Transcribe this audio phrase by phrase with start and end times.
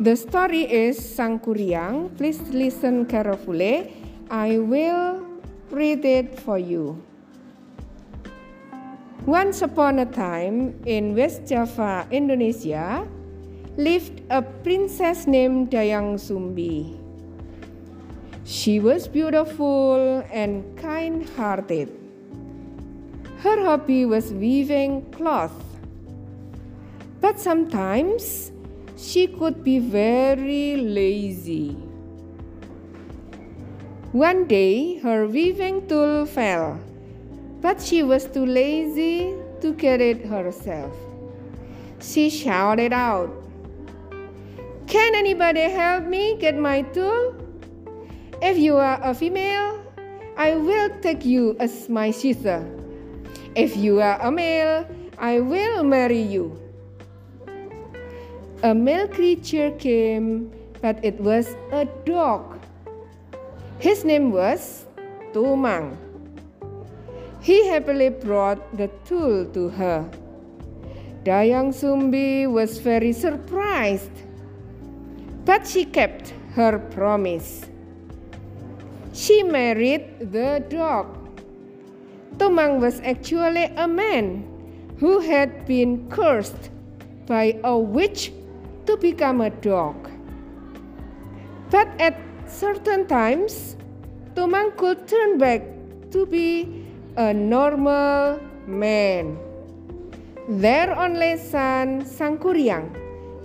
[0.00, 2.16] The story is Sangkuriang.
[2.16, 3.92] Please listen carefully.
[4.32, 5.20] I will
[5.68, 6.96] read it for you.
[9.28, 13.04] Once upon a time in West Java, Indonesia,
[13.76, 16.96] lived a princess named Dayang Sumbi.
[18.48, 21.92] She was beautiful and kind hearted.
[23.44, 25.52] Her hobby was weaving cloth.
[27.20, 28.48] But sometimes
[29.00, 31.72] she could be very lazy.
[34.12, 36.78] One day her weaving tool fell,
[37.62, 40.92] but she was too lazy to get it herself.
[42.00, 43.30] She shouted out,
[44.86, 47.36] Can anybody help me get my tool?
[48.42, 49.80] If you are a female,
[50.36, 52.68] I will take you as my sister.
[53.54, 56.69] If you are a male, I will marry you.
[58.62, 62.60] A male creature came, but it was a dog.
[63.78, 64.84] His name was
[65.32, 65.96] Tumang.
[67.40, 70.04] He happily brought the tool to her.
[71.24, 74.12] Dayang Sumbi was very surprised,
[75.46, 77.64] but she kept her promise.
[79.14, 81.16] She married the dog.
[82.36, 84.44] Tumang was actually a man
[84.98, 86.68] who had been cursed
[87.24, 88.32] by a witch
[88.90, 90.10] to become a dog.
[91.70, 92.18] But at
[92.50, 93.76] certain times,
[94.34, 95.62] Tumang could turn back
[96.10, 96.66] to be
[97.14, 99.38] a normal man.
[100.48, 102.90] Their only son, Sangkuriang,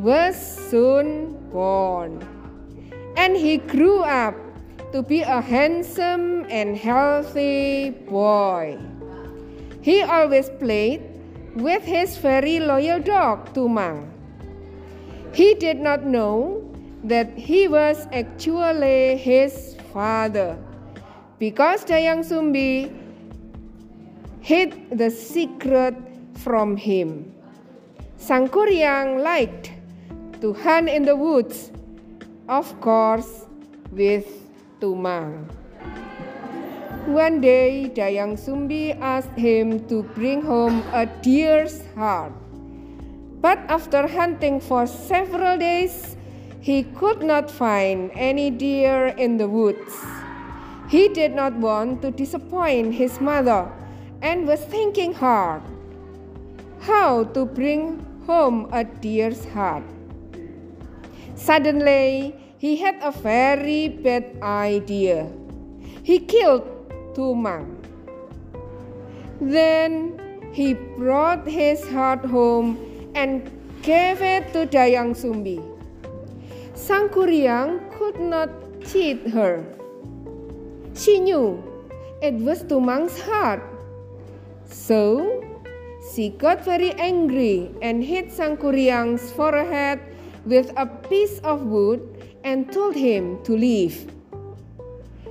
[0.00, 0.32] was
[0.72, 2.24] soon born.
[3.20, 4.32] And he grew up
[4.92, 8.80] to be a handsome and healthy boy.
[9.84, 11.04] He always played
[11.56, 14.15] with his very loyal dog, Tumang.
[15.36, 16.64] He did not know
[17.04, 20.56] that he was actually his father
[21.36, 22.88] because Dayang Sumbi
[24.40, 25.92] hid the secret
[26.40, 27.36] from him.
[28.16, 29.76] Sangkuriang liked
[30.40, 31.68] to hunt in the woods,
[32.48, 33.44] of course,
[33.92, 34.24] with
[34.80, 35.52] Tumang.
[37.12, 42.32] One day, Dayang Sumbi asked him to bring home a deer's heart.
[43.46, 46.16] But after hunting for several days,
[46.58, 49.94] he could not find any deer in the woods.
[50.90, 53.70] He did not want to disappoint his mother
[54.20, 55.62] and was thinking hard
[56.80, 59.86] how to bring home a deer's heart.
[61.36, 65.30] Suddenly, he had a very bad idea.
[66.02, 66.66] He killed
[67.14, 67.78] Tumang.
[69.40, 70.18] Then
[70.52, 73.48] he brought his heart home and
[73.80, 75.58] gave it to Dayang Sumbi.
[76.76, 78.52] Sangkuriang could not
[78.84, 79.64] cheat her.
[80.92, 81.56] She knew
[82.20, 83.64] it was Tumang's heart.
[84.68, 85.40] So
[86.12, 89.98] she got very angry and hit Sangkuriang's forehead
[90.44, 92.04] with a piece of wood
[92.44, 94.12] and told him to leave.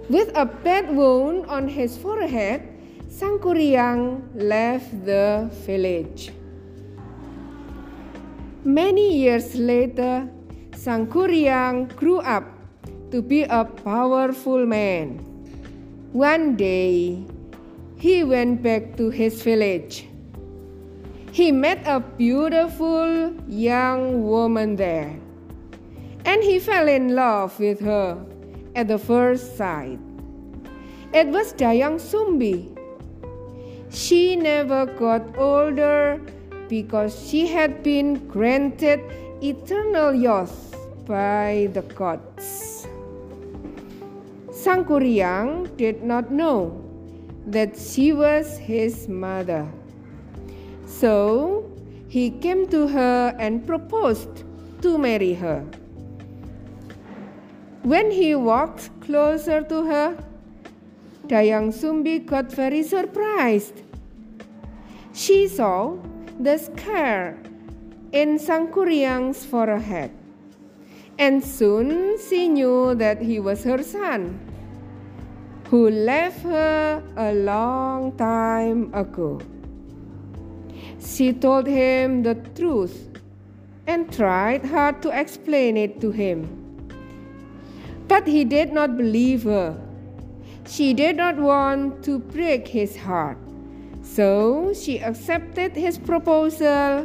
[0.10, 2.62] With a bad wound on his forehead,
[3.10, 6.34] Sangkuriang left the village.
[8.66, 10.28] Many years later,
[10.74, 12.50] Sangkuriang grew up
[13.12, 15.22] to be a powerful man.
[16.18, 17.22] One day,
[17.96, 20.10] he went back to his village.
[21.32, 25.14] He met a beautiful young woman there,
[26.26, 28.18] and he fell in love with her
[28.74, 30.02] at the first sight.
[31.14, 32.74] It was Dayang Sumbi.
[33.94, 36.20] She never got older
[36.68, 39.00] because she had been granted
[39.42, 42.88] eternal youth by the gods.
[44.50, 46.82] Sangkuriang did not know
[47.46, 49.68] that she was his mother.
[50.88, 51.70] So
[52.08, 54.44] he came to her and proposed
[54.82, 55.64] to marry her.
[57.84, 60.18] When he walked closer to her,
[61.28, 63.82] Dayang Sumbi got very surprised.
[65.14, 65.98] She saw
[66.40, 67.38] the scar
[68.12, 70.12] in Sangkuriang's forehead.
[71.18, 74.38] And soon she knew that he was her son,
[75.70, 79.40] who left her a long time ago.
[81.00, 83.10] She told him the truth
[83.88, 86.50] and tried hard to explain it to him.
[88.08, 89.80] But he did not believe her.
[90.68, 93.38] She did not want to break his heart.
[94.16, 97.04] So she accepted his proposal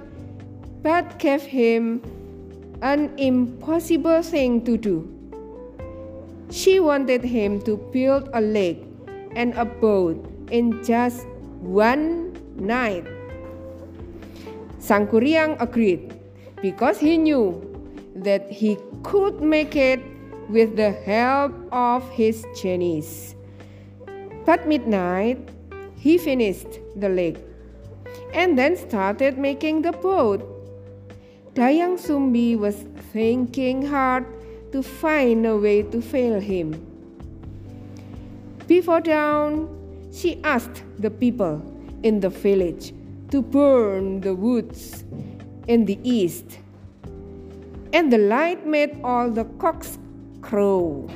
[0.79, 2.07] but gave him
[2.87, 5.11] an impossible thing to do.
[6.55, 8.87] She wanted him to build a lake
[9.35, 10.23] and a boat
[10.55, 11.27] in just
[11.59, 13.03] one night.
[14.79, 16.15] Sangkuriang agreed
[16.63, 17.59] because he knew
[18.15, 19.99] that he could make it
[20.47, 23.35] with the help of his genies.
[24.47, 25.43] But midnight,
[26.01, 27.37] he finished the lake
[28.33, 30.41] and then started making the boat.
[31.53, 34.25] Dayang Sumbi was thinking hard
[34.73, 36.73] to find a way to fail him.
[38.67, 39.69] Before dawn,
[40.11, 41.61] she asked the people
[42.03, 42.95] in the village
[43.31, 45.05] to burn the woods
[45.67, 46.59] in the east.
[47.93, 49.99] And the light made all the cocks
[50.41, 51.11] crow.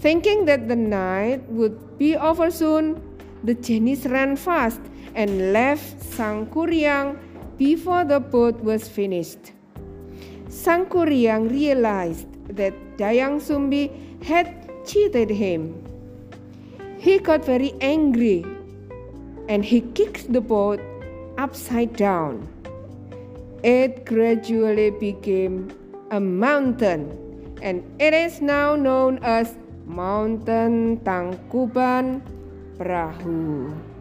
[0.00, 3.00] Thinking that the night would be over soon,
[3.44, 4.80] the genies ran fast
[5.14, 7.18] and left Sangkuriang
[7.58, 9.52] before the boat was finished.
[10.48, 13.90] Sangkuriang realized that Dayang Sumbi
[14.22, 14.54] had
[14.86, 15.74] cheated him.
[16.98, 18.46] He got very angry
[19.48, 20.80] and he kicked the boat
[21.36, 22.46] upside down.
[23.62, 25.70] It gradually became
[26.10, 27.18] a mountain
[27.62, 29.56] and it is now known as
[29.86, 32.22] Mountain Tangkuban
[32.82, 33.91] Perahu.